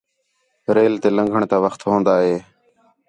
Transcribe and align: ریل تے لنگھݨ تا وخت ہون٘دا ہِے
ریل 0.75 0.93
تے 1.01 1.09
لنگھݨ 1.17 1.41
تا 1.51 1.57
وخت 1.63 1.79
ہون٘دا 1.87 2.15
ہِے 2.23 2.35